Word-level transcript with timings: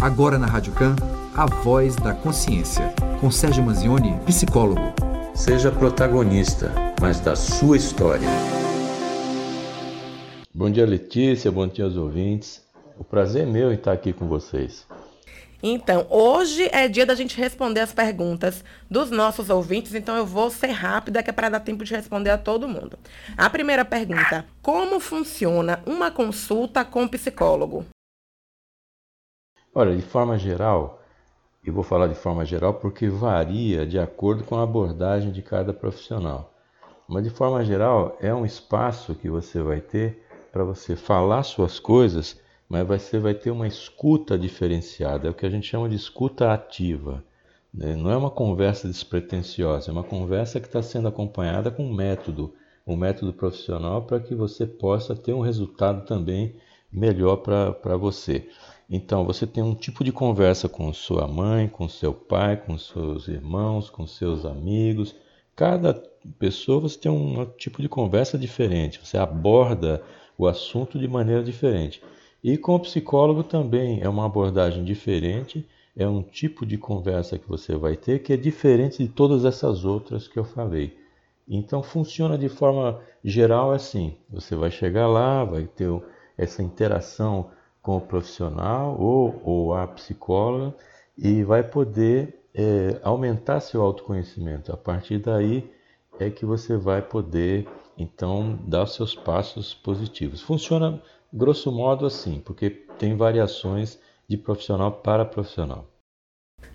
Agora 0.00 0.38
na 0.38 0.46
Rádio 0.46 0.74
Can, 0.74 0.94
a 1.34 1.46
voz 1.46 1.96
da 1.96 2.12
consciência, 2.12 2.92
com 3.18 3.30
Sérgio 3.30 3.64
Manzioni, 3.64 4.14
psicólogo. 4.26 4.92
Seja 5.34 5.72
protagonista, 5.72 6.70
mas 7.00 7.18
da 7.18 7.34
sua 7.34 7.78
história. 7.78 8.28
Bom 10.54 10.70
dia, 10.70 10.84
Letícia, 10.84 11.50
bom 11.50 11.66
dia 11.66 11.86
aos 11.86 11.96
ouvintes. 11.96 12.62
O 12.98 13.04
prazer 13.04 13.44
é 13.44 13.46
meu 13.46 13.72
em 13.72 13.74
estar 13.74 13.92
aqui 13.92 14.12
com 14.12 14.28
vocês. 14.28 14.86
Então, 15.62 16.06
hoje 16.10 16.68
é 16.72 16.86
dia 16.88 17.06
da 17.06 17.14
gente 17.14 17.38
responder 17.38 17.80
as 17.80 17.92
perguntas 17.92 18.62
dos 18.90 19.10
nossos 19.10 19.48
ouvintes, 19.48 19.94
então 19.94 20.14
eu 20.14 20.26
vou 20.26 20.50
ser 20.50 20.72
rápida, 20.72 21.22
que 21.22 21.30
é 21.30 21.32
para 21.32 21.48
dar 21.48 21.60
tempo 21.60 21.84
de 21.84 21.94
responder 21.94 22.30
a 22.30 22.38
todo 22.38 22.68
mundo. 22.68 22.98
A 23.34 23.48
primeira 23.48 23.84
pergunta: 23.84 24.44
Como 24.60 25.00
funciona 25.00 25.80
uma 25.86 26.10
consulta 26.10 26.84
com 26.84 27.08
psicólogo? 27.08 27.86
Olha, 29.78 29.94
de 29.94 30.00
forma 30.00 30.38
geral, 30.38 31.02
eu 31.62 31.70
vou 31.70 31.82
falar 31.82 32.06
de 32.06 32.14
forma 32.14 32.46
geral 32.46 32.72
porque 32.72 33.10
varia 33.10 33.86
de 33.86 33.98
acordo 33.98 34.42
com 34.42 34.56
a 34.56 34.62
abordagem 34.62 35.30
de 35.30 35.42
cada 35.42 35.70
profissional. 35.70 36.54
Mas 37.06 37.24
de 37.24 37.28
forma 37.28 37.62
geral, 37.62 38.16
é 38.18 38.34
um 38.34 38.46
espaço 38.46 39.14
que 39.14 39.28
você 39.28 39.60
vai 39.60 39.82
ter 39.82 40.24
para 40.50 40.64
você 40.64 40.96
falar 40.96 41.42
suas 41.42 41.78
coisas, 41.78 42.40
mas 42.66 42.88
você 42.88 43.18
vai 43.18 43.34
ter 43.34 43.50
uma 43.50 43.66
escuta 43.66 44.38
diferenciada, 44.38 45.28
é 45.28 45.30
o 45.30 45.34
que 45.34 45.44
a 45.44 45.50
gente 45.50 45.66
chama 45.66 45.90
de 45.90 45.96
escuta 45.96 46.54
ativa. 46.54 47.22
Né? 47.70 47.94
Não 47.96 48.10
é 48.10 48.16
uma 48.16 48.30
conversa 48.30 48.88
despretensiosa, 48.88 49.90
é 49.90 49.92
uma 49.92 50.02
conversa 50.02 50.58
que 50.58 50.68
está 50.68 50.80
sendo 50.80 51.08
acompanhada 51.08 51.70
com 51.70 51.84
um 51.84 51.92
método, 51.92 52.54
um 52.86 52.96
método 52.96 53.30
profissional 53.30 54.00
para 54.00 54.20
que 54.20 54.34
você 54.34 54.66
possa 54.66 55.14
ter 55.14 55.34
um 55.34 55.42
resultado 55.42 56.06
também 56.06 56.56
melhor 56.90 57.36
para 57.36 57.98
você. 57.98 58.48
Então, 58.88 59.24
você 59.24 59.46
tem 59.46 59.62
um 59.62 59.74
tipo 59.74 60.04
de 60.04 60.12
conversa 60.12 60.68
com 60.68 60.92
sua 60.92 61.26
mãe, 61.26 61.68
com 61.68 61.88
seu 61.88 62.14
pai, 62.14 62.56
com 62.56 62.78
seus 62.78 63.26
irmãos, 63.26 63.90
com 63.90 64.06
seus 64.06 64.44
amigos. 64.44 65.14
Cada 65.56 65.94
pessoa 66.38 66.80
você 66.80 66.98
tem 66.98 67.10
um 67.10 67.44
tipo 67.44 67.82
de 67.82 67.88
conversa 67.88 68.38
diferente. 68.38 69.00
Você 69.04 69.18
aborda 69.18 70.02
o 70.38 70.46
assunto 70.46 70.98
de 70.98 71.08
maneira 71.08 71.42
diferente. 71.42 72.00
E 72.42 72.56
com 72.56 72.76
o 72.76 72.80
psicólogo 72.80 73.42
também 73.42 74.00
é 74.02 74.08
uma 74.08 74.26
abordagem 74.26 74.84
diferente, 74.84 75.66
é 75.96 76.06
um 76.06 76.22
tipo 76.22 76.64
de 76.64 76.76
conversa 76.78 77.38
que 77.38 77.48
você 77.48 77.74
vai 77.74 77.96
ter 77.96 78.22
que 78.22 78.32
é 78.32 78.36
diferente 78.36 79.02
de 79.02 79.08
todas 79.08 79.44
essas 79.44 79.84
outras 79.84 80.28
que 80.28 80.38
eu 80.38 80.44
falei. 80.44 80.96
Então 81.48 81.82
funciona 81.82 82.36
de 82.36 82.48
forma 82.48 83.00
geral 83.24 83.72
assim: 83.72 84.14
você 84.28 84.54
vai 84.54 84.70
chegar 84.70 85.06
lá, 85.06 85.44
vai 85.44 85.64
ter 85.64 85.90
essa 86.36 86.62
interação 86.62 87.50
com 87.86 87.98
o 87.98 88.00
profissional 88.00 89.00
ou, 89.00 89.40
ou 89.44 89.72
a 89.72 89.86
psicóloga 89.86 90.74
e 91.16 91.44
vai 91.44 91.62
poder 91.62 92.36
é, 92.52 93.00
aumentar 93.04 93.60
seu 93.60 93.80
autoconhecimento. 93.80 94.72
A 94.72 94.76
partir 94.76 95.18
daí 95.18 95.70
é 96.18 96.28
que 96.28 96.44
você 96.44 96.76
vai 96.76 97.00
poder 97.00 97.68
então 97.96 98.58
dar 98.66 98.82
os 98.82 98.94
seus 98.96 99.14
passos 99.14 99.72
positivos. 99.72 100.42
Funciona 100.42 101.00
grosso 101.32 101.70
modo 101.70 102.04
assim, 102.04 102.42
porque 102.44 102.70
tem 102.70 103.16
variações 103.16 104.00
de 104.28 104.36
profissional 104.36 104.90
para 104.90 105.24
profissional. 105.24 105.88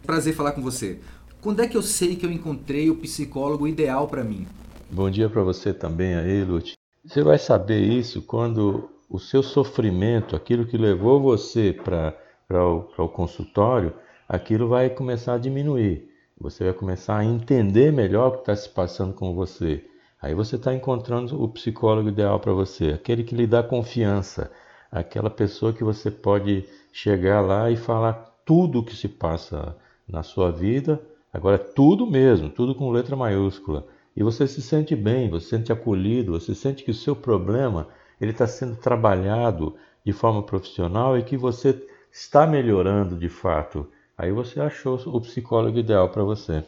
Prazer 0.03 0.33
falar 0.33 0.53
com 0.53 0.61
você. 0.61 1.01
Quando 1.41 1.61
é 1.61 1.67
que 1.67 1.75
eu 1.75 1.81
sei 1.81 2.15
que 2.15 2.25
eu 2.25 2.31
encontrei 2.31 2.89
o 2.89 2.95
psicólogo 2.95 3.67
ideal 3.67 4.07
para 4.07 4.23
mim? 4.23 4.47
Bom 4.89 5.09
dia 5.09 5.29
para 5.29 5.43
você 5.43 5.73
também 5.73 6.15
aí, 6.15 6.45
Lute. 6.45 6.75
Você 7.03 7.21
vai 7.21 7.37
saber 7.37 7.81
isso 7.81 8.21
quando 8.21 8.89
o 9.11 9.19
seu 9.19 9.43
sofrimento, 9.43 10.37
aquilo 10.37 10.65
que 10.65 10.77
levou 10.77 11.21
você 11.21 11.73
para 11.73 12.15
o, 12.49 12.87
o 12.97 13.09
consultório, 13.09 13.93
aquilo 14.27 14.69
vai 14.69 14.89
começar 14.89 15.33
a 15.33 15.37
diminuir. 15.37 16.09
Você 16.39 16.63
vai 16.63 16.73
começar 16.73 17.17
a 17.17 17.25
entender 17.25 17.91
melhor 17.91 18.29
o 18.29 18.31
que 18.31 18.39
está 18.39 18.55
se 18.55 18.69
passando 18.69 19.13
com 19.13 19.35
você. 19.35 19.83
Aí 20.21 20.33
você 20.33 20.55
está 20.55 20.73
encontrando 20.73 21.43
o 21.43 21.49
psicólogo 21.49 22.07
ideal 22.07 22.39
para 22.39 22.53
você, 22.53 22.91
aquele 22.93 23.23
que 23.23 23.35
lhe 23.35 23.45
dá 23.45 23.61
confiança, 23.61 24.49
aquela 24.89 25.29
pessoa 25.29 25.73
que 25.73 25.83
você 25.83 26.09
pode 26.09 26.63
chegar 26.93 27.41
lá 27.41 27.69
e 27.69 27.75
falar 27.75 28.13
tudo 28.45 28.79
o 28.79 28.83
que 28.83 28.95
se 28.95 29.09
passa 29.09 29.75
na 30.07 30.23
sua 30.23 30.51
vida, 30.51 31.01
agora 31.33 31.57
tudo 31.57 32.09
mesmo, 32.09 32.49
tudo 32.49 32.73
com 32.73 32.91
letra 32.91 33.15
maiúscula. 33.15 33.85
E 34.15 34.23
você 34.23 34.47
se 34.47 34.61
sente 34.61 34.95
bem, 34.95 35.29
você 35.29 35.45
se 35.45 35.49
sente 35.49 35.71
acolhido, 35.71 36.33
você 36.33 36.55
sente 36.55 36.83
que 36.83 36.91
o 36.91 36.95
seu 36.95 37.15
problema 37.15 37.87
ele 38.21 38.31
está 38.31 38.45
sendo 38.45 38.75
trabalhado 38.75 39.75
de 40.05 40.13
forma 40.13 40.43
profissional 40.43 41.17
e 41.17 41.23
que 41.23 41.35
você 41.35 41.85
está 42.11 42.45
melhorando 42.45 43.17
de 43.17 43.27
fato. 43.27 43.89
Aí 44.15 44.31
você 44.31 44.61
achou 44.61 45.01
o 45.07 45.19
psicólogo 45.19 45.79
ideal 45.79 46.09
para 46.09 46.23
você. 46.23 46.63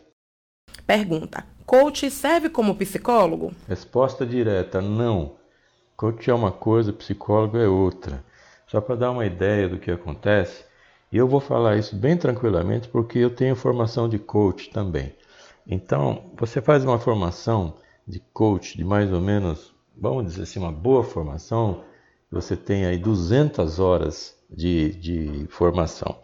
Pergunta: 0.88 1.46
Coach 1.66 2.10
serve 2.10 2.50
como 2.50 2.76
psicólogo? 2.76 3.54
Resposta 3.68 4.26
direta: 4.26 4.82
não. 4.82 5.36
Coach 5.96 6.30
é 6.30 6.34
uma 6.34 6.52
coisa, 6.52 6.92
psicólogo 6.92 7.58
é 7.58 7.68
outra. 7.68 8.24
Só 8.66 8.82
para 8.82 8.96
dar 8.96 9.12
uma 9.12 9.26
ideia 9.26 9.70
do 9.70 9.78
que 9.78 9.92
acontece, 9.92 10.66
e 11.12 11.18
eu 11.18 11.28
vou 11.28 11.40
falar 11.40 11.78
isso 11.78 11.96
bem 11.96 12.18
tranquilamente 12.18 12.88
porque 12.88 13.20
eu 13.20 13.30
tenho 13.30 13.56
formação 13.56 14.10
de 14.10 14.18
coach 14.18 14.72
também. 14.72 15.16
Então, 15.68 16.32
você 16.36 16.60
faz 16.60 16.84
uma 16.84 16.98
formação 16.98 17.76
de 18.08 18.20
coach 18.34 18.76
de 18.76 18.84
mais 18.84 19.14
ou 19.14 19.22
menos 19.22 19.74
vamos 19.96 20.26
dizer 20.26 20.44
assim, 20.44 20.60
uma 20.60 20.72
boa 20.72 21.04
formação, 21.04 21.84
você 22.32 22.56
tem 22.56 22.86
aí 22.86 22.98
200 22.98 23.80
horas 23.80 24.36
de, 24.50 24.94
de 24.96 25.48
formação 25.50 26.20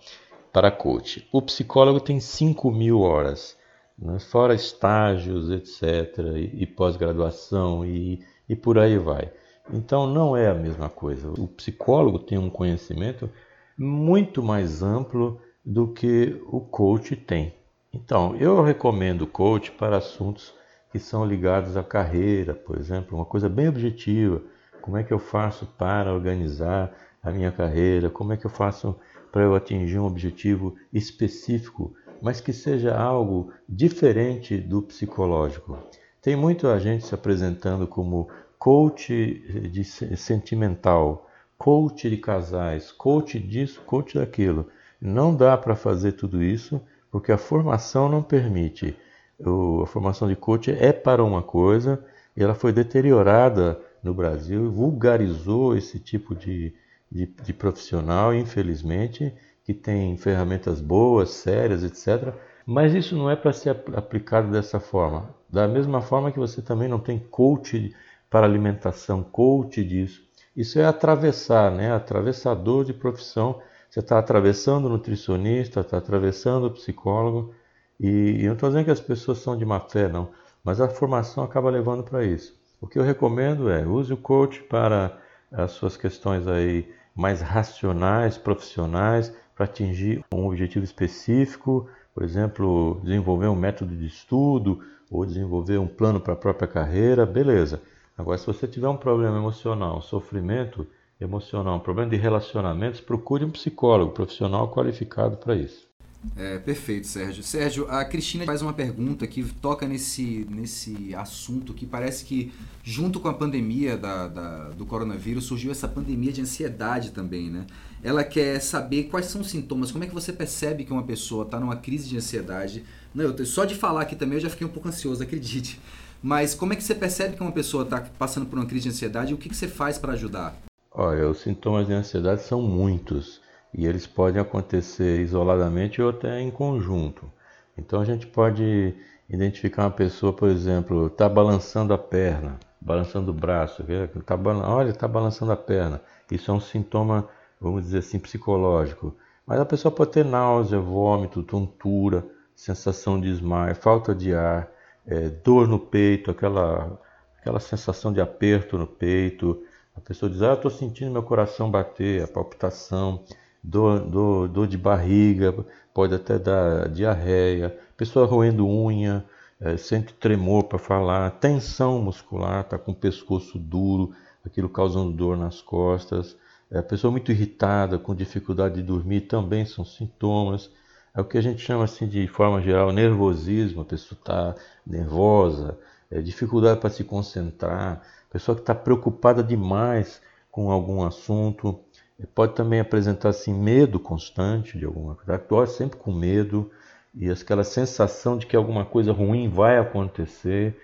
para 0.51 0.71
coach. 0.71 1.27
O 1.31 1.41
psicólogo 1.41 1.99
tem 1.99 2.19
5 2.19 2.71
mil 2.71 3.01
horas, 3.01 3.57
né? 3.97 4.19
fora 4.19 4.55
estágios, 4.55 5.49
etc., 5.49 6.17
e, 6.35 6.63
e 6.63 6.65
pós-graduação 6.65 7.85
e, 7.85 8.23
e 8.47 8.55
por 8.55 8.79
aí 8.79 8.97
vai. 8.97 9.31
Então 9.71 10.07
não 10.07 10.35
é 10.35 10.47
a 10.49 10.55
mesma 10.55 10.89
coisa. 10.89 11.29
O 11.31 11.47
psicólogo 11.47 12.19
tem 12.19 12.37
um 12.37 12.49
conhecimento 12.49 13.29
muito 13.77 14.41
mais 14.41 14.81
amplo 14.81 15.39
do 15.63 15.87
que 15.87 16.41
o 16.47 16.59
coach 16.59 17.15
tem. 17.15 17.53
Então, 17.93 18.35
eu 18.35 18.61
recomendo 18.61 19.25
coach 19.25 19.71
para 19.71 19.97
assuntos 19.97 20.53
que 20.91 20.99
são 20.99 21.25
ligados 21.25 21.77
à 21.77 21.83
carreira, 21.83 22.53
por 22.53 22.77
exemplo, 22.77 23.17
uma 23.17 23.25
coisa 23.25 23.47
bem 23.47 23.67
objetiva. 23.67 24.41
Como 24.81 24.97
é 24.97 25.03
que 25.03 25.13
eu 25.13 25.19
faço 25.19 25.65
para 25.77 26.13
organizar 26.13 26.91
a 27.21 27.31
minha 27.31 27.51
carreira? 27.51 28.09
Como 28.09 28.33
é 28.33 28.37
que 28.37 28.45
eu 28.45 28.49
faço 28.49 28.95
para 29.31 29.43
eu 29.43 29.53
atingir 29.53 29.99
um 29.99 30.05
objetivo 30.05 30.75
específico, 30.91 31.93
mas 32.21 32.41
que 32.41 32.51
seja 32.51 32.97
algo 32.97 33.53
diferente 33.67 34.57
do 34.57 34.81
psicológico? 34.81 35.77
Tem 36.21 36.35
muita 36.35 36.77
gente 36.79 37.05
se 37.05 37.13
apresentando 37.13 37.87
como 37.87 38.27
coach 38.57 39.69
de 39.71 39.83
sentimental, 39.83 41.29
coach 41.57 42.09
de 42.09 42.17
casais, 42.17 42.91
coach 42.91 43.39
disso, 43.39 43.81
coach 43.85 44.17
daquilo. 44.17 44.67
Não 44.99 45.35
dá 45.35 45.55
para 45.57 45.75
fazer 45.75 46.13
tudo 46.13 46.41
isso 46.43 46.81
porque 47.11 47.31
a 47.31 47.37
formação 47.37 48.09
não 48.09 48.21
permite 48.21 48.97
a 49.41 49.85
formação 49.85 50.27
de 50.27 50.35
coach 50.35 50.71
é 50.71 50.91
para 50.91 51.23
uma 51.23 51.41
coisa 51.41 52.03
e 52.35 52.43
ela 52.43 52.53
foi 52.55 52.71
deteriorada 52.71 53.79
no 54.03 54.13
Brasil, 54.13 54.71
vulgarizou 54.71 55.75
esse 55.75 55.99
tipo 55.99 56.35
de, 56.35 56.73
de, 57.11 57.25
de 57.25 57.53
profissional, 57.53 58.33
infelizmente, 58.33 59.33
que 59.63 59.73
tem 59.73 60.17
ferramentas 60.17 60.81
boas, 60.81 61.29
sérias, 61.31 61.83
etc. 61.83 62.33
Mas 62.65 62.93
isso 62.93 63.15
não 63.15 63.29
é 63.29 63.35
para 63.35 63.53
ser 63.53 63.69
aplicado 63.95 64.51
dessa 64.51 64.79
forma. 64.79 65.33
Da 65.49 65.67
mesma 65.67 66.01
forma 66.01 66.31
que 66.31 66.39
você 66.39 66.61
também 66.61 66.87
não 66.87 66.99
tem 66.99 67.19
coach 67.19 67.93
para 68.29 68.45
alimentação, 68.45 69.23
coach 69.23 69.83
disso. 69.83 70.21
Isso 70.55 70.79
é 70.79 70.85
atravessar, 70.85 71.71
né? 71.71 71.91
Atravessador 71.91 72.83
de 72.83 72.93
profissão. 72.93 73.61
Você 73.89 74.01
está 74.01 74.19
atravessando 74.19 74.85
o 74.85 74.89
nutricionista, 74.89 75.79
está 75.79 75.97
atravessando 75.97 76.67
o 76.67 76.71
psicólogo. 76.71 77.53
E, 77.99 78.43
não 78.45 78.53
estou 78.53 78.69
dizendo 78.69 78.85
que 78.85 78.91
as 78.91 79.01
pessoas 79.01 79.39
são 79.39 79.57
de 79.57 79.65
má 79.65 79.79
fé, 79.79 80.07
não, 80.07 80.29
mas 80.63 80.79
a 80.79 80.87
formação 80.87 81.43
acaba 81.43 81.69
levando 81.69 82.03
para 82.03 82.23
isso. 82.23 82.57
O 82.79 82.87
que 82.87 82.97
eu 82.97 83.03
recomendo 83.03 83.69
é 83.69 83.85
use 83.85 84.13
o 84.13 84.17
coach 84.17 84.61
para 84.63 85.17
as 85.51 85.71
suas 85.71 85.97
questões 85.97 86.47
aí 86.47 86.89
mais 87.13 87.41
racionais, 87.41 88.37
profissionais, 88.37 89.35
para 89.53 89.65
atingir 89.65 90.23
um 90.33 90.47
objetivo 90.47 90.85
específico, 90.85 91.89
por 92.13 92.23
exemplo, 92.23 93.01
desenvolver 93.03 93.47
um 93.47 93.55
método 93.55 93.93
de 93.93 94.07
estudo 94.07 94.81
ou 95.11 95.25
desenvolver 95.25 95.77
um 95.77 95.87
plano 95.87 96.21
para 96.21 96.33
a 96.33 96.37
própria 96.37 96.67
carreira, 96.67 97.25
beleza. 97.25 97.81
Agora, 98.17 98.37
se 98.37 98.47
você 98.47 98.67
tiver 98.67 98.87
um 98.87 98.95
problema 98.95 99.37
emocional, 99.37 99.97
um 99.97 100.01
sofrimento 100.01 100.87
emocional, 101.19 101.75
um 101.75 101.79
problema 101.79 102.09
de 102.09 102.15
relacionamentos, 102.15 103.01
procure 103.01 103.43
um 103.43 103.51
psicólogo 103.51 104.13
profissional 104.13 104.71
qualificado 104.71 105.35
para 105.35 105.55
isso. 105.55 105.88
É, 106.35 106.57
perfeito, 106.57 107.07
Sérgio. 107.07 107.41
Sérgio, 107.41 107.89
a 107.89 108.03
Cristina 108.03 108.45
faz 108.45 108.61
uma 108.61 108.73
pergunta 108.73 109.25
que 109.25 109.43
toca 109.43 109.87
nesse, 109.87 110.45
nesse 110.49 111.15
assunto 111.15 111.73
que 111.73 111.85
parece 111.85 112.25
que, 112.25 112.51
junto 112.83 113.19
com 113.19 113.29
a 113.29 113.33
pandemia 113.33 113.97
da, 113.97 114.27
da, 114.27 114.69
do 114.69 114.85
coronavírus, 114.85 115.45
surgiu 115.45 115.71
essa 115.71 115.87
pandemia 115.87 116.31
de 116.31 116.41
ansiedade 116.41 117.11
também, 117.11 117.49
né? 117.49 117.65
Ela 118.03 118.23
quer 118.23 118.59
saber 118.59 119.05
quais 119.05 119.27
são 119.27 119.41
os 119.41 119.49
sintomas, 119.49 119.91
como 119.91 120.03
é 120.03 120.07
que 120.07 120.13
você 120.13 120.33
percebe 120.33 120.83
que 120.83 120.91
uma 120.91 121.03
pessoa 121.03 121.45
está 121.45 121.59
numa 121.59 121.77
crise 121.77 122.07
de 122.07 122.17
ansiedade. 122.17 122.83
Não, 123.13 123.23
eu, 123.23 123.45
só 123.45 123.63
de 123.63 123.75
falar 123.75 124.01
aqui 124.01 124.15
também 124.15 124.35
eu 124.35 124.41
já 124.41 124.49
fiquei 124.49 124.67
um 124.67 124.71
pouco 124.71 124.89
ansioso, 124.89 125.23
acredite. 125.23 125.79
Mas 126.21 126.53
como 126.53 126.73
é 126.73 126.75
que 126.75 126.83
você 126.83 126.95
percebe 126.95 127.37
que 127.37 127.41
uma 127.41 127.51
pessoa 127.51 127.83
está 127.83 128.01
passando 128.17 128.45
por 128.45 128.59
uma 128.59 128.65
crise 128.65 128.83
de 128.83 128.89
ansiedade 128.89 129.31
e 129.31 129.33
o 129.33 129.37
que, 129.37 129.47
que 129.47 129.55
você 129.55 129.69
faz 129.69 129.97
para 129.97 130.13
ajudar? 130.13 130.57
Olha, 130.91 131.29
os 131.29 131.39
sintomas 131.39 131.87
de 131.87 131.93
ansiedade 131.93 132.43
são 132.43 132.61
muitos 132.61 133.39
e 133.73 133.85
eles 133.85 134.07
podem 134.07 134.41
acontecer 134.41 135.21
isoladamente 135.21 136.01
ou 136.01 136.09
até 136.09 136.39
em 136.39 136.49
conjunto. 136.49 137.31
Então 137.77 138.01
a 138.01 138.05
gente 138.05 138.27
pode 138.27 138.93
identificar 139.29 139.83
uma 139.83 139.91
pessoa, 139.91 140.33
por 140.33 140.49
exemplo, 140.49 141.07
está 141.07 141.29
balançando 141.29 141.93
a 141.93 141.97
perna, 141.97 142.59
balançando 142.81 143.31
o 143.31 143.33
braço, 143.33 143.83
tá, 144.25 144.35
olha, 144.67 144.89
está 144.89 145.07
balançando 145.07 145.51
a 145.51 145.57
perna. 145.57 146.01
Isso 146.31 146.49
é 146.49 146.53
um 146.53 146.59
sintoma, 146.59 147.27
vamos 147.61 147.83
dizer 147.83 147.99
assim, 147.99 148.19
psicológico. 148.19 149.15
Mas 149.45 149.59
a 149.59 149.65
pessoa 149.65 149.91
pode 149.91 150.11
ter 150.11 150.25
náusea, 150.25 150.79
vômito, 150.79 151.43
tontura, 151.43 152.25
sensação 152.55 153.19
de 153.19 153.31
desmaio, 153.31 153.75
falta 153.75 154.13
de 154.13 154.33
ar, 154.33 154.69
é, 155.07 155.29
dor 155.29 155.67
no 155.67 155.79
peito, 155.79 156.29
aquela, 156.29 156.99
aquela 157.39 157.59
sensação 157.59 158.11
de 158.11 158.19
aperto 158.19 158.77
no 158.77 158.85
peito. 158.85 159.63
A 159.95 160.01
pessoa 160.01 160.29
diz, 160.29 160.41
ah, 160.41 160.53
estou 160.53 160.69
sentindo 160.69 161.11
meu 161.11 161.23
coração 161.23 161.69
bater, 161.69 162.23
a 162.23 162.27
palpitação 162.27 163.23
dor, 163.63 163.99
dor, 164.01 164.47
dor 164.47 164.67
de 164.67 164.77
barriga, 164.77 165.53
pode 165.93 166.13
até 166.15 166.39
dar 166.39 166.89
diarreia, 166.89 167.77
pessoa 167.97 168.25
roendo 168.25 168.67
unha, 168.67 169.25
é, 169.59 169.75
sente 169.77 170.13
tremor 170.13 170.63
para 170.63 170.79
falar, 170.79 171.31
tensão 171.31 172.01
muscular, 172.01 172.61
está 172.61 172.77
com 172.77 172.91
o 172.91 172.95
pescoço 172.95 173.59
duro, 173.59 174.13
aquilo 174.45 174.69
causando 174.69 175.11
dor 175.11 175.37
nas 175.37 175.61
costas, 175.61 176.37
é, 176.71 176.81
pessoa 176.81 177.11
muito 177.11 177.31
irritada, 177.31 177.97
com 177.97 178.15
dificuldade 178.15 178.75
de 178.75 178.83
dormir, 178.83 179.21
também 179.21 179.65
são 179.65 179.83
sintomas. 179.83 180.69
É 181.13 181.19
o 181.19 181.25
que 181.25 181.37
a 181.37 181.41
gente 181.41 181.61
chama 181.61 181.83
assim 181.83 182.07
de 182.07 182.27
forma 182.27 182.61
geral 182.61 182.91
nervosismo, 182.91 183.81
a 183.81 183.85
pessoa 183.85 184.17
está 184.17 184.55
nervosa, 184.85 185.77
é, 186.11 186.21
dificuldade 186.21 186.79
para 186.79 186.89
se 186.89 187.03
concentrar, 187.03 188.01
pessoa 188.31 188.55
que 188.55 188.61
está 188.61 188.75
preocupada 188.75 189.43
demais 189.43 190.21
com 190.51 190.71
algum 190.71 191.03
assunto, 191.03 191.79
Pode 192.27 192.53
também 192.53 192.79
apresentar 192.79 193.29
assim, 193.29 193.53
medo 193.53 193.99
constante 193.99 194.77
de 194.77 194.85
alguma 194.85 195.15
coisa, 195.15 195.35
atua 195.35 195.67
sempre 195.67 195.97
com 195.97 196.11
medo 196.11 196.69
e 197.13 197.29
aquela 197.29 197.63
sensação 197.63 198.37
de 198.37 198.45
que 198.45 198.55
alguma 198.55 198.85
coisa 198.85 199.11
ruim 199.11 199.49
vai 199.49 199.77
acontecer 199.77 200.77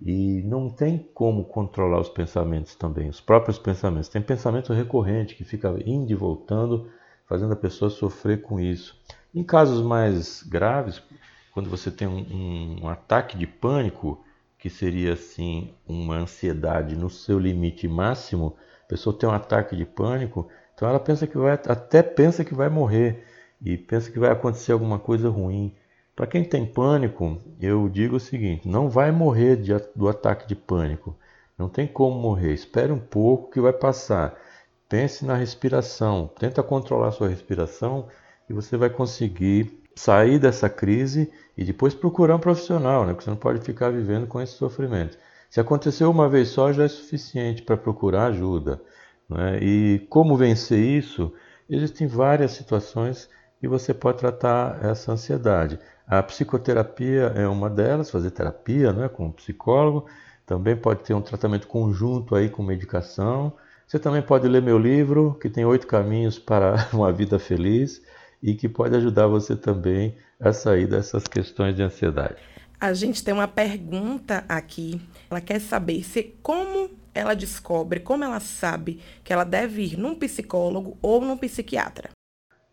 e 0.00 0.42
não 0.44 0.70
tem 0.70 0.98
como 1.12 1.44
controlar 1.44 2.00
os 2.00 2.08
pensamentos 2.08 2.74
também, 2.74 3.08
os 3.08 3.20
próprios 3.20 3.58
pensamentos. 3.58 4.08
Tem 4.08 4.22
pensamento 4.22 4.72
recorrente 4.72 5.34
que 5.34 5.44
fica 5.44 5.74
indo 5.84 6.10
e 6.10 6.14
voltando, 6.14 6.90
fazendo 7.26 7.52
a 7.52 7.56
pessoa 7.56 7.90
sofrer 7.90 8.42
com 8.42 8.60
isso. 8.60 9.00
Em 9.34 9.42
casos 9.42 9.84
mais 9.84 10.42
graves, 10.42 11.02
quando 11.52 11.68
você 11.68 11.90
tem 11.90 12.06
um, 12.06 12.84
um 12.84 12.88
ataque 12.88 13.36
de 13.36 13.46
pânico, 13.46 14.24
que 14.58 14.70
seria 14.70 15.12
assim 15.12 15.74
uma 15.86 16.16
ansiedade 16.16 16.96
no 16.96 17.10
seu 17.10 17.38
limite 17.38 17.86
máximo, 17.86 18.56
a 18.84 18.88
pessoa 18.88 19.16
tem 19.16 19.28
um 19.28 19.32
ataque 19.32 19.76
de 19.76 19.84
pânico, 19.84 20.48
então 20.78 20.88
ela 20.88 21.00
pensa 21.00 21.26
que 21.26 21.36
vai, 21.36 21.54
até 21.54 22.04
pensa 22.04 22.44
que 22.44 22.54
vai 22.54 22.68
morrer 22.68 23.24
e 23.60 23.76
pensa 23.76 24.12
que 24.12 24.18
vai 24.18 24.30
acontecer 24.30 24.70
alguma 24.70 24.96
coisa 24.96 25.28
ruim. 25.28 25.74
Para 26.14 26.28
quem 26.28 26.44
tem 26.44 26.64
pânico, 26.64 27.36
eu 27.60 27.88
digo 27.88 28.14
o 28.14 28.20
seguinte: 28.20 28.68
não 28.68 28.88
vai 28.88 29.10
morrer 29.10 29.56
de, 29.56 29.72
do 29.96 30.08
ataque 30.08 30.46
de 30.46 30.54
pânico. 30.54 31.16
Não 31.58 31.68
tem 31.68 31.84
como 31.84 32.20
morrer. 32.20 32.54
Espere 32.54 32.92
um 32.92 33.00
pouco 33.00 33.50
que 33.50 33.60
vai 33.60 33.72
passar. 33.72 34.38
Pense 34.88 35.24
na 35.24 35.34
respiração. 35.34 36.30
Tenta 36.38 36.62
controlar 36.62 37.10
sua 37.10 37.28
respiração 37.28 38.06
e 38.48 38.52
você 38.52 38.76
vai 38.76 38.88
conseguir 38.88 39.82
sair 39.96 40.38
dessa 40.38 40.70
crise 40.70 41.28
e 41.56 41.64
depois 41.64 41.92
procurar 41.92 42.36
um 42.36 42.40
profissional, 42.40 43.04
né? 43.04 43.14
Porque 43.14 43.24
você 43.24 43.30
não 43.30 43.36
pode 43.36 43.60
ficar 43.62 43.90
vivendo 43.90 44.28
com 44.28 44.40
esse 44.40 44.52
sofrimento. 44.52 45.18
Se 45.50 45.58
aconteceu 45.58 46.08
uma 46.08 46.28
vez 46.28 46.50
só, 46.50 46.72
já 46.72 46.84
é 46.84 46.88
suficiente 46.88 47.62
para 47.62 47.76
procurar 47.76 48.26
ajuda. 48.26 48.80
Né? 49.28 49.58
E 49.62 50.06
como 50.08 50.36
vencer 50.36 50.78
isso? 50.78 51.32
Existem 51.68 52.06
várias 52.06 52.52
situações 52.52 53.28
que 53.60 53.68
você 53.68 53.92
pode 53.92 54.18
tratar 54.18 54.84
essa 54.84 55.12
ansiedade. 55.12 55.78
A 56.06 56.22
psicoterapia 56.22 57.32
é 57.34 57.46
uma 57.46 57.68
delas, 57.68 58.10
fazer 58.10 58.30
terapia 58.30 58.92
né, 58.92 59.08
com 59.08 59.26
um 59.26 59.32
psicólogo. 59.32 60.06
Também 60.46 60.74
pode 60.74 61.02
ter 61.02 61.12
um 61.12 61.20
tratamento 61.20 61.66
conjunto 61.66 62.34
aí 62.34 62.48
com 62.48 62.62
medicação. 62.62 63.52
Você 63.86 63.98
também 63.98 64.22
pode 64.22 64.48
ler 64.48 64.62
meu 64.62 64.78
livro, 64.78 65.36
que 65.40 65.50
tem 65.50 65.64
oito 65.64 65.86
caminhos 65.86 66.38
para 66.38 66.88
uma 66.92 67.12
vida 67.12 67.38
feliz 67.38 68.00
e 68.42 68.54
que 68.54 68.68
pode 68.68 68.96
ajudar 68.96 69.26
você 69.26 69.54
também 69.56 70.16
a 70.40 70.52
sair 70.52 70.86
dessas 70.86 71.24
questões 71.24 71.74
de 71.74 71.82
ansiedade. 71.82 72.36
A 72.80 72.92
gente 72.92 73.24
tem 73.24 73.34
uma 73.34 73.48
pergunta 73.48 74.44
aqui. 74.48 75.00
Ela 75.28 75.40
quer 75.40 75.60
saber 75.60 76.04
se 76.04 76.34
como 76.42 76.88
ela 77.18 77.34
descobre, 77.34 78.00
como 78.00 78.24
ela 78.24 78.40
sabe 78.40 79.00
que 79.24 79.32
ela 79.32 79.44
deve 79.44 79.82
ir 79.82 79.98
num 79.98 80.14
psicólogo 80.14 80.96
ou 81.02 81.20
num 81.20 81.36
psiquiatra? 81.36 82.10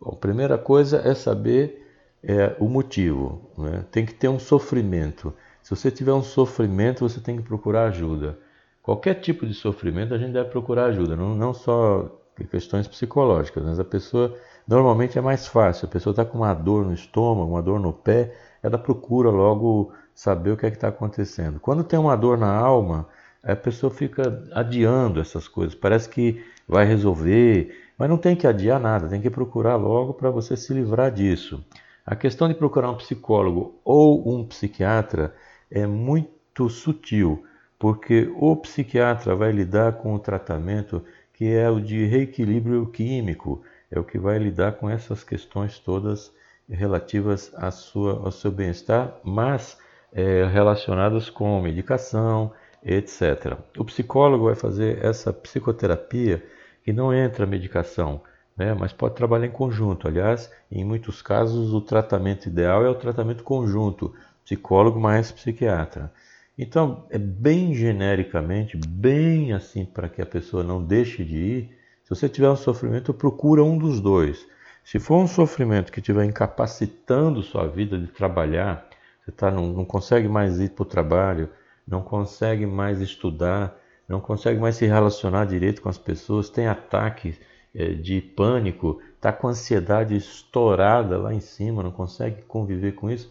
Bom, 0.00 0.10
a 0.12 0.16
primeira 0.16 0.56
coisa 0.56 1.02
é 1.04 1.14
saber 1.14 1.86
é, 2.22 2.56
o 2.58 2.68
motivo. 2.68 3.50
Né? 3.58 3.84
Tem 3.90 4.04
que 4.04 4.14
ter 4.14 4.28
um 4.28 4.38
sofrimento. 4.38 5.34
Se 5.62 5.70
você 5.70 5.90
tiver 5.90 6.12
um 6.12 6.22
sofrimento, 6.22 7.08
você 7.08 7.20
tem 7.20 7.36
que 7.36 7.42
procurar 7.42 7.86
ajuda. 7.86 8.38
Qualquer 8.82 9.14
tipo 9.14 9.46
de 9.46 9.54
sofrimento, 9.54 10.14
a 10.14 10.18
gente 10.18 10.32
deve 10.32 10.48
procurar 10.50 10.86
ajuda, 10.86 11.16
não, 11.16 11.34
não 11.34 11.52
só 11.52 12.08
questões 12.44 12.86
psicológicas, 12.86 13.64
mas 13.64 13.80
a 13.80 13.84
pessoa 13.84 14.36
normalmente 14.66 15.18
é 15.18 15.20
mais 15.20 15.46
fácil. 15.46 15.86
A 15.86 15.90
pessoa 15.90 16.12
está 16.12 16.24
com 16.24 16.38
uma 16.38 16.54
dor 16.54 16.84
no 16.84 16.92
estômago, 16.92 17.50
uma 17.50 17.62
dor 17.62 17.80
no 17.80 17.92
pé, 17.92 18.34
ela 18.62 18.78
procura 18.78 19.30
logo 19.30 19.92
saber 20.14 20.52
o 20.52 20.56
que 20.56 20.66
é 20.66 20.70
que 20.70 20.76
está 20.76 20.88
acontecendo. 20.88 21.58
Quando 21.58 21.82
tem 21.82 21.98
uma 21.98 22.16
dor 22.16 22.38
na 22.38 22.54
alma, 22.54 23.08
a 23.52 23.56
pessoa 23.56 23.90
fica 23.90 24.42
adiando 24.52 25.20
essas 25.20 25.46
coisas. 25.46 25.74
Parece 25.74 26.08
que 26.08 26.44
vai 26.66 26.84
resolver, 26.84 27.74
mas 27.96 28.08
não 28.08 28.18
tem 28.18 28.34
que 28.34 28.46
adiar 28.46 28.80
nada, 28.80 29.08
tem 29.08 29.20
que 29.20 29.30
procurar 29.30 29.76
logo 29.76 30.14
para 30.14 30.30
você 30.30 30.56
se 30.56 30.74
livrar 30.74 31.12
disso. 31.12 31.64
A 32.04 32.16
questão 32.16 32.48
de 32.48 32.54
procurar 32.54 32.90
um 32.90 32.96
psicólogo 32.96 33.80
ou 33.84 34.34
um 34.34 34.44
psiquiatra 34.44 35.34
é 35.70 35.86
muito 35.86 36.68
sutil, 36.68 37.44
porque 37.78 38.32
o 38.36 38.56
psiquiatra 38.56 39.34
vai 39.34 39.52
lidar 39.52 39.92
com 39.94 40.14
o 40.14 40.18
tratamento 40.18 41.02
que 41.32 41.52
é 41.52 41.68
o 41.70 41.80
de 41.80 42.04
reequilíbrio 42.06 42.86
químico, 42.86 43.62
é 43.90 44.00
o 44.00 44.04
que 44.04 44.18
vai 44.18 44.38
lidar 44.38 44.72
com 44.72 44.88
essas 44.88 45.22
questões 45.22 45.78
todas 45.78 46.32
relativas 46.68 47.52
à 47.54 47.70
sua, 47.70 48.24
ao 48.24 48.32
seu 48.32 48.50
bem-estar, 48.50 49.18
mas 49.22 49.78
é, 50.12 50.46
relacionadas 50.46 51.28
com 51.28 51.60
medicação, 51.60 52.52
etc. 52.86 53.58
O 53.76 53.84
psicólogo 53.84 54.44
vai 54.44 54.54
fazer 54.54 55.04
essa 55.04 55.32
psicoterapia 55.32 56.42
que 56.84 56.92
não 56.92 57.12
entra 57.12 57.44
medicação, 57.44 58.20
né, 58.56 58.72
mas 58.72 58.92
pode 58.92 59.16
trabalhar 59.16 59.46
em 59.46 59.50
conjunto. 59.50 60.06
Aliás, 60.06 60.50
em 60.70 60.84
muitos 60.84 61.20
casos, 61.20 61.74
o 61.74 61.80
tratamento 61.80 62.46
ideal 62.46 62.84
é 62.84 62.88
o 62.88 62.94
tratamento 62.94 63.42
conjunto, 63.42 64.14
psicólogo 64.44 65.00
mais 65.00 65.32
psiquiatra. 65.32 66.12
Então, 66.56 67.04
é 67.10 67.18
bem 67.18 67.74
genericamente, 67.74 68.78
bem 68.78 69.52
assim 69.52 69.84
para 69.84 70.08
que 70.08 70.22
a 70.22 70.26
pessoa 70.26 70.62
não 70.62 70.82
deixe 70.82 71.24
de 71.24 71.36
ir. 71.36 71.78
Se 72.04 72.10
você 72.10 72.28
tiver 72.28 72.48
um 72.48 72.56
sofrimento, 72.56 73.12
procura 73.12 73.64
um 73.64 73.76
dos 73.76 74.00
dois. 74.00 74.46
Se 74.84 75.00
for 75.00 75.16
um 75.16 75.26
sofrimento 75.26 75.90
que 75.90 75.98
estiver 75.98 76.24
incapacitando 76.24 77.42
sua 77.42 77.66
vida 77.66 77.98
de 77.98 78.06
trabalhar, 78.06 78.88
você 79.20 79.32
tá, 79.32 79.50
não, 79.50 79.66
não 79.72 79.84
consegue 79.84 80.28
mais 80.28 80.60
ir 80.60 80.70
para 80.70 80.82
o 80.84 80.86
trabalho, 80.86 81.50
não 81.86 82.02
consegue 82.02 82.66
mais 82.66 83.00
estudar, 83.00 83.78
não 84.08 84.20
consegue 84.20 84.58
mais 84.58 84.76
se 84.76 84.86
relacionar 84.86 85.44
direito 85.44 85.82
com 85.82 85.88
as 85.88 85.98
pessoas, 85.98 86.50
tem 86.50 86.66
ataques 86.66 87.40
é, 87.74 87.92
de 87.92 88.20
pânico, 88.20 89.00
está 89.14 89.32
com 89.32 89.48
ansiedade 89.48 90.16
estourada 90.16 91.18
lá 91.18 91.34
em 91.34 91.40
cima, 91.40 91.82
não 91.82 91.90
consegue 91.90 92.42
conviver 92.42 92.92
com 92.92 93.10
isso, 93.10 93.30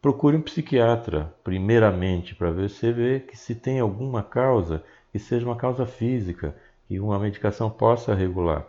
procure 0.00 0.36
um 0.36 0.42
psiquiatra, 0.42 1.34
primeiramente, 1.42 2.34
para 2.34 2.50
ver 2.50 2.70
se 2.70 2.92
vê 2.92 3.20
que 3.20 3.36
se 3.36 3.54
tem 3.54 3.80
alguma 3.80 4.22
causa, 4.22 4.82
que 5.10 5.18
seja 5.18 5.46
uma 5.46 5.56
causa 5.56 5.86
física, 5.86 6.54
que 6.86 7.00
uma 7.00 7.18
medicação 7.18 7.70
possa 7.70 8.14
regular. 8.14 8.66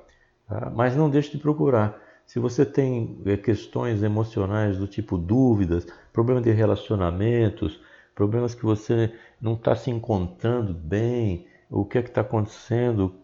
Tá? 0.48 0.72
Mas 0.74 0.96
não 0.96 1.10
deixe 1.10 1.32
de 1.32 1.38
procurar. 1.38 2.00
Se 2.26 2.40
você 2.40 2.66
tem 2.66 3.20
é, 3.26 3.36
questões 3.38 4.04
emocionais 4.04 4.78
do 4.78 4.88
tipo 4.88 5.18
dúvidas, 5.18 5.88
problema 6.14 6.42
de 6.42 6.52
relacionamentos, 6.52 7.80
problemas 8.20 8.54
que 8.54 8.66
você 8.66 9.14
não 9.40 9.54
está 9.54 9.74
se 9.78 9.90
encontrando 9.90 10.74
bem, 10.74 11.48
o 11.70 11.86
que 11.86 11.98
é 11.98 12.02
que 12.02 12.10
está 12.10 12.20
acontecendo, 12.20 13.16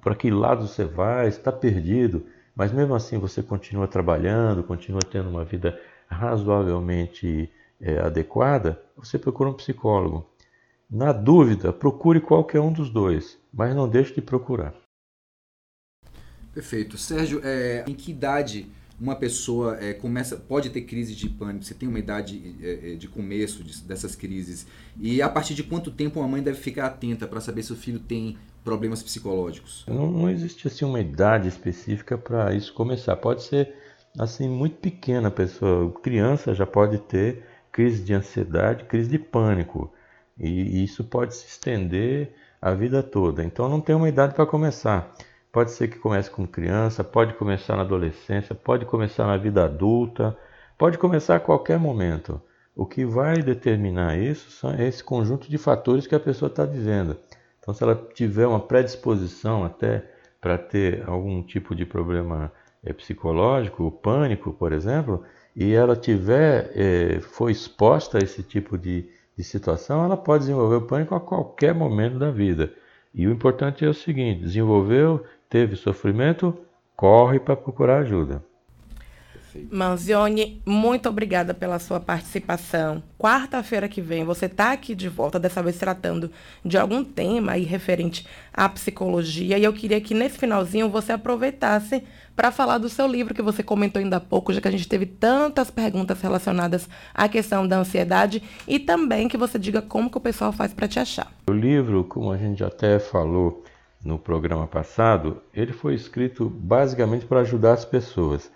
para 0.00 0.14
que 0.14 0.30
lado 0.30 0.68
você 0.68 0.84
vai, 0.84 1.26
está 1.26 1.50
perdido. 1.50 2.24
mas 2.54 2.70
mesmo 2.70 2.94
assim 2.94 3.18
você 3.18 3.42
continua 3.42 3.88
trabalhando, 3.88 4.62
continua 4.62 5.00
tendo 5.00 5.28
uma 5.28 5.44
vida 5.44 5.76
razoavelmente 6.06 7.50
é, 7.80 7.98
adequada, 7.98 8.80
você 8.96 9.18
procura 9.18 9.50
um 9.50 9.54
psicólogo. 9.54 10.30
Na 10.88 11.10
dúvida, 11.10 11.72
procure 11.72 12.20
qualquer 12.20 12.60
um 12.60 12.72
dos 12.72 12.88
dois, 12.88 13.36
mas 13.52 13.74
não 13.74 13.88
deixe 13.88 14.14
de 14.14 14.22
procurar. 14.22 14.72
Perfeito. 16.54 16.96
Sérgio, 16.96 17.40
é, 17.42 17.84
em 17.84 17.94
que 17.94 18.12
idade 18.12 18.70
uma 19.00 19.16
pessoa 19.16 19.78
é, 19.80 19.94
começa 19.94 20.36
pode 20.36 20.68
ter 20.70 20.82
crise 20.82 21.14
de 21.14 21.28
pânico? 21.28 21.64
Você 21.64 21.74
tem 21.74 21.88
uma 21.88 21.98
idade 21.98 22.54
é, 22.62 22.92
é 22.92 22.94
de 22.94 23.08
começo 23.08 23.64
de, 23.64 23.82
dessas 23.82 24.14
crises? 24.14 24.66
E 25.00 25.22
a 25.22 25.28
partir 25.28 25.54
de 25.54 25.62
quanto 25.62 25.90
tempo 25.90 26.20
uma 26.20 26.28
mãe 26.28 26.42
deve 26.42 26.58
ficar 26.58 26.86
atenta 26.86 27.26
para 27.26 27.40
saber 27.40 27.62
se 27.62 27.72
o 27.72 27.76
filho 27.76 27.98
tem 27.98 28.36
problemas 28.62 29.02
psicológicos? 29.02 29.84
Não, 29.88 30.10
não 30.10 30.28
existe 30.28 30.68
assim 30.68 30.84
uma 30.84 31.00
idade 31.00 31.48
específica 31.48 32.18
para 32.18 32.54
isso 32.54 32.74
começar. 32.74 33.16
Pode 33.16 33.42
ser 33.44 33.74
assim 34.18 34.48
muito 34.48 34.76
pequena 34.76 35.28
a 35.28 35.30
pessoa, 35.30 35.90
criança 36.02 36.54
já 36.54 36.66
pode 36.66 36.98
ter 36.98 37.42
crise 37.72 38.02
de 38.02 38.12
ansiedade, 38.12 38.84
crise 38.84 39.08
de 39.08 39.18
pânico. 39.18 39.92
E 40.38 40.84
isso 40.84 41.04
pode 41.04 41.34
se 41.34 41.46
estender 41.46 42.34
a 42.60 42.72
vida 42.72 43.02
toda. 43.02 43.42
Então 43.42 43.68
não 43.68 43.80
tem 43.80 43.94
uma 43.94 44.08
idade 44.08 44.34
para 44.34 44.46
começar. 44.46 45.14
Pode 45.52 45.72
ser 45.72 45.88
que 45.88 45.98
comece 45.98 46.30
com 46.30 46.46
criança, 46.46 47.02
pode 47.02 47.34
começar 47.34 47.76
na 47.76 47.82
adolescência, 47.82 48.54
pode 48.54 48.84
começar 48.86 49.26
na 49.26 49.36
vida 49.36 49.64
adulta, 49.64 50.36
pode 50.78 50.96
começar 50.96 51.36
a 51.36 51.40
qualquer 51.40 51.78
momento. 51.78 52.40
O 52.74 52.86
que 52.86 53.04
vai 53.04 53.42
determinar 53.42 54.16
isso 54.16 54.66
é 54.68 54.86
esse 54.86 55.02
conjunto 55.02 55.50
de 55.50 55.58
fatores 55.58 56.06
que 56.06 56.14
a 56.14 56.20
pessoa 56.20 56.48
está 56.48 56.64
vivendo. 56.64 57.16
Então, 57.58 57.74
se 57.74 57.82
ela 57.82 57.96
tiver 58.14 58.46
uma 58.46 58.60
predisposição 58.60 59.64
até 59.64 60.04
para 60.40 60.56
ter 60.56 61.02
algum 61.06 61.42
tipo 61.42 61.74
de 61.74 61.84
problema 61.84 62.52
é, 62.82 62.92
psicológico, 62.92 63.84
o 63.84 63.90
pânico, 63.90 64.52
por 64.52 64.72
exemplo, 64.72 65.24
e 65.54 65.72
ela 65.72 65.96
tiver, 65.96 66.70
é, 66.74 67.20
foi 67.20 67.52
exposta 67.52 68.18
a 68.18 68.22
esse 68.22 68.42
tipo 68.42 68.78
de, 68.78 69.08
de 69.36 69.44
situação, 69.44 70.04
ela 70.04 70.16
pode 70.16 70.44
desenvolver 70.44 70.76
o 70.76 70.86
pânico 70.86 71.14
a 71.14 71.20
qualquer 71.20 71.74
momento 71.74 72.18
da 72.18 72.30
vida. 72.30 72.72
E 73.12 73.26
o 73.26 73.32
importante 73.32 73.84
é 73.84 73.88
o 73.88 73.94
seguinte: 73.94 74.42
desenvolveu, 74.42 75.24
teve 75.50 75.74
sofrimento, 75.74 76.56
corre 76.96 77.40
para 77.40 77.56
procurar 77.56 77.98
ajuda. 77.98 78.42
Manzioni, 79.68 80.62
muito 80.64 81.08
obrigada 81.08 81.52
pela 81.52 81.80
sua 81.80 81.98
participação. 81.98 83.02
Quarta-feira 83.18 83.88
que 83.88 84.00
vem 84.00 84.24
você 84.24 84.46
está 84.46 84.70
aqui 84.70 84.94
de 84.94 85.08
volta, 85.08 85.40
dessa 85.40 85.60
vez 85.60 85.76
tratando 85.76 86.30
de 86.64 86.78
algum 86.78 87.02
tema 87.02 87.52
aí 87.52 87.64
referente 87.64 88.24
à 88.52 88.68
psicologia. 88.68 89.58
E 89.58 89.64
eu 89.64 89.72
queria 89.72 90.00
que 90.00 90.14
nesse 90.14 90.38
finalzinho 90.38 90.88
você 90.88 91.12
aproveitasse 91.12 92.04
para 92.36 92.52
falar 92.52 92.78
do 92.78 92.88
seu 92.88 93.08
livro 93.08 93.34
que 93.34 93.42
você 93.42 93.62
comentou 93.62 94.00
ainda 94.00 94.18
há 94.18 94.20
pouco, 94.20 94.52
já 94.52 94.60
que 94.60 94.68
a 94.68 94.70
gente 94.70 94.88
teve 94.88 95.04
tantas 95.04 95.68
perguntas 95.68 96.20
relacionadas 96.20 96.88
à 97.12 97.28
questão 97.28 97.66
da 97.66 97.78
ansiedade 97.78 98.42
e 98.68 98.78
também 98.78 99.28
que 99.28 99.36
você 99.36 99.58
diga 99.58 99.82
como 99.82 100.08
que 100.08 100.18
o 100.18 100.20
pessoal 100.20 100.52
faz 100.52 100.72
para 100.72 100.86
te 100.86 101.00
achar. 101.00 101.30
O 101.48 101.52
livro, 101.52 102.04
como 102.04 102.30
a 102.30 102.36
gente 102.36 102.62
até 102.62 103.00
falou 103.00 103.64
no 104.04 104.18
programa 104.18 104.66
passado, 104.66 105.42
ele 105.52 105.72
foi 105.72 105.94
escrito 105.94 106.48
basicamente 106.48 107.26
para 107.26 107.40
ajudar 107.40 107.74
as 107.74 107.84
pessoas. 107.84 108.50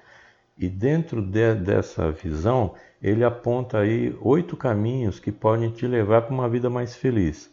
E 0.57 0.69
dentro 0.69 1.21
de, 1.21 1.55
dessa 1.55 2.11
visão, 2.11 2.75
ele 3.03 3.25
aponta 3.25 3.79
aí 3.79 4.17
oito 4.21 4.57
caminhos 4.57 5.21
que 5.21 5.31
podem 5.31 5.71
te 5.71 5.87
levar 5.87 6.23
para 6.23 6.35
uma 6.35 6.49
vida 6.49 6.71
mais 6.71 6.95
feliz. 6.95 7.51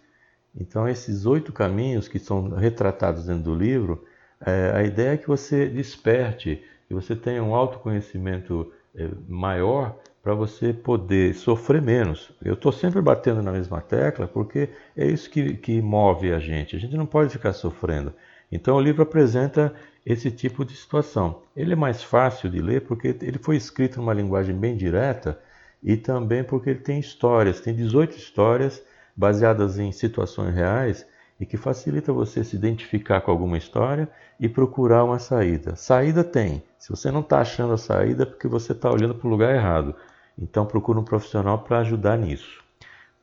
Então, 0.55 0.87
esses 0.87 1.25
oito 1.25 1.51
caminhos 1.51 2.07
que 2.07 2.19
são 2.19 2.49
retratados 2.49 3.25
dentro 3.25 3.43
do 3.43 3.55
livro, 3.55 4.05
é, 4.45 4.71
a 4.73 4.83
ideia 4.83 5.13
é 5.13 5.17
que 5.17 5.27
você 5.27 5.67
desperte, 5.67 6.63
que 6.87 6.93
você 6.93 7.15
tenha 7.15 7.43
um 7.43 7.55
autoconhecimento 7.55 8.71
é, 8.95 9.09
maior 9.27 9.97
para 10.23 10.33
você 10.33 10.71
poder 10.71 11.33
sofrer 11.33 11.81
menos. 11.81 12.31
Eu 12.43 12.53
estou 12.53 12.71
sempre 12.71 13.01
batendo 13.01 13.41
na 13.41 13.51
mesma 13.51 13.81
tecla 13.81 14.27
porque 14.27 14.69
é 14.95 15.05
isso 15.05 15.29
que, 15.29 15.55
que 15.55 15.81
move 15.81 16.31
a 16.31 16.39
gente. 16.39 16.75
A 16.75 16.79
gente 16.79 16.95
não 16.95 17.05
pode 17.05 17.31
ficar 17.31 17.53
sofrendo. 17.53 18.13
Então, 18.51 18.75
o 18.75 18.81
livro 18.81 19.01
apresenta 19.01 19.73
esse 20.05 20.29
tipo 20.29 20.65
de 20.65 20.75
situação. 20.75 21.41
Ele 21.55 21.73
é 21.73 21.75
mais 21.75 22.03
fácil 22.03 22.49
de 22.49 22.61
ler 22.61 22.81
porque 22.81 23.15
ele 23.21 23.39
foi 23.39 23.55
escrito 23.55 23.97
numa 23.97 24.13
linguagem 24.13 24.55
bem 24.55 24.75
direta 24.75 25.39
e 25.81 25.95
também 25.97 26.43
porque 26.43 26.69
ele 26.69 26.79
tem 26.79 26.99
histórias, 26.99 27.61
tem 27.61 27.73
18 27.73 28.15
histórias 28.17 28.83
baseadas 29.15 29.79
em 29.79 29.91
situações 29.91 30.53
reais 30.53 31.05
e 31.39 31.45
que 31.45 31.57
facilita 31.57 32.13
você 32.13 32.43
se 32.43 32.55
identificar 32.55 33.21
com 33.21 33.31
alguma 33.31 33.57
história 33.57 34.07
e 34.39 34.47
procurar 34.47 35.03
uma 35.03 35.17
saída. 35.17 35.75
Saída 35.75 36.23
tem. 36.23 36.63
Se 36.77 36.89
você 36.89 37.09
não 37.09 37.21
está 37.21 37.39
achando 37.39 37.73
a 37.73 37.77
saída, 37.77 38.23
é 38.23 38.25
porque 38.25 38.47
você 38.47 38.73
está 38.73 38.91
olhando 38.91 39.15
para 39.15 39.27
o 39.27 39.31
lugar 39.31 39.55
errado. 39.55 39.95
Então 40.37 40.65
procure 40.65 40.99
um 40.99 41.03
profissional 41.03 41.59
para 41.59 41.79
ajudar 41.79 42.17
nisso. 42.17 42.61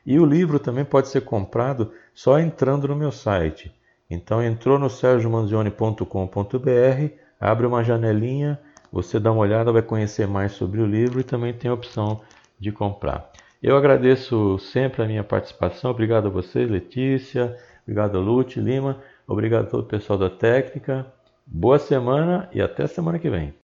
E 0.07 0.19
o 0.19 0.25
livro 0.25 0.59
também 0.59 0.83
pode 0.83 1.09
ser 1.09 1.27
comprado 1.27 1.93
só 2.15 2.41
entrando 2.41 2.89
no 2.89 2.97
meu 2.97 3.13
site. 3.13 3.71
Então 4.09 4.43
entrou 4.43 4.79
no 4.79 4.89
sergiomanzione.com.br, 4.89 7.15
abre 7.41 7.67
uma 7.67 7.83
janelinha, 7.83 8.61
você 8.93 9.19
dá 9.19 9.33
uma 9.33 9.41
olhada, 9.41 9.73
vai 9.73 9.83
conhecer 9.83 10.27
mais 10.27 10.53
sobre 10.53 10.81
o 10.81 10.87
livro 10.87 11.21
e 11.21 11.25
também 11.25 11.53
tem 11.53 11.71
a 11.71 11.75
opção 11.75 12.21
de 12.59 12.71
comprar. 12.71 13.31
Eu 13.63 13.77
agradeço 13.77 14.59
sempre 14.59 15.03
a 15.03 15.07
minha 15.07 15.25
participação, 15.25 15.91
obrigado 15.91 16.27
a 16.27 16.31
você, 16.31 16.65
Letícia, 16.67 17.57
Obrigado, 17.91 18.21
Lute, 18.21 18.61
Lima. 18.61 19.03
Obrigado 19.27 19.67
a 19.67 19.69
todo 19.69 19.83
o 19.83 19.87
pessoal 19.87 20.17
da 20.17 20.31
técnica. 20.31 21.13
Boa 21.45 21.77
semana 21.77 22.49
e 22.53 22.63
até 22.63 22.87
semana 22.87 23.19
que 23.19 23.29
vem. 23.29 23.60